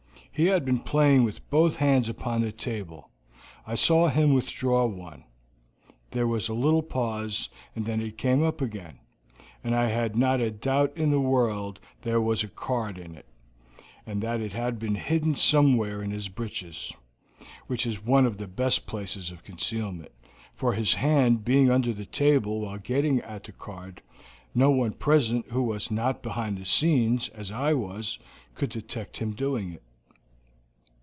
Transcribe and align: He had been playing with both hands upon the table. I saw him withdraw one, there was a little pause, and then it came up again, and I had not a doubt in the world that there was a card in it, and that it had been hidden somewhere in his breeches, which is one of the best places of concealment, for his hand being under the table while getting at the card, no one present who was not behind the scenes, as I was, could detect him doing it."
He 0.33 0.45
had 0.47 0.63
been 0.65 0.79
playing 0.79 1.23
with 1.23 1.47
both 1.51 1.75
hands 1.75 2.09
upon 2.09 2.41
the 2.41 2.53
table. 2.53 3.11
I 3.67 3.75
saw 3.75 4.07
him 4.07 4.33
withdraw 4.33 4.85
one, 4.85 5.25
there 6.11 6.25
was 6.25 6.47
a 6.47 6.53
little 6.55 6.81
pause, 6.81 7.49
and 7.75 7.85
then 7.85 8.01
it 8.01 8.17
came 8.17 8.41
up 8.41 8.59
again, 8.61 8.99
and 9.63 9.75
I 9.75 9.89
had 9.89 10.15
not 10.15 10.39
a 10.39 10.49
doubt 10.49 10.95
in 10.97 11.11
the 11.11 11.19
world 11.19 11.79
that 11.83 12.09
there 12.09 12.21
was 12.21 12.43
a 12.43 12.47
card 12.47 12.97
in 12.97 13.13
it, 13.13 13.27
and 14.05 14.23
that 14.23 14.39
it 14.39 14.53
had 14.53 14.79
been 14.79 14.95
hidden 14.95 15.35
somewhere 15.35 16.01
in 16.01 16.09
his 16.11 16.29
breeches, 16.29 16.91
which 17.67 17.85
is 17.85 18.03
one 18.03 18.25
of 18.25 18.37
the 18.37 18.47
best 18.47 18.87
places 18.87 19.29
of 19.31 19.43
concealment, 19.43 20.13
for 20.55 20.73
his 20.73 20.93
hand 20.93 21.43
being 21.43 21.69
under 21.69 21.93
the 21.93 22.05
table 22.05 22.61
while 22.61 22.79
getting 22.79 23.19
at 23.21 23.43
the 23.43 23.51
card, 23.51 24.01
no 24.55 24.71
one 24.71 24.93
present 24.93 25.49
who 25.49 25.61
was 25.61 25.91
not 25.91 26.23
behind 26.23 26.57
the 26.57 26.65
scenes, 26.65 27.27
as 27.29 27.51
I 27.51 27.73
was, 27.73 28.17
could 28.55 28.69
detect 28.69 29.17
him 29.17 29.33
doing 29.33 29.73
it." 29.73 29.83